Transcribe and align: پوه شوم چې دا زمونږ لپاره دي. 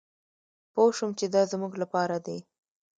پوه 0.73 0.91
شوم 0.97 1.11
چې 1.19 1.25
دا 1.33 1.41
زمونږ 1.51 1.73
لپاره 1.83 2.15
دي. 2.25 2.37